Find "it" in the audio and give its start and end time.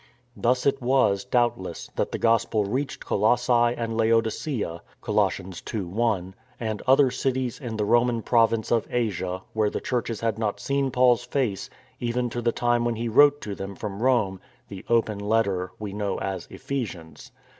0.65-0.81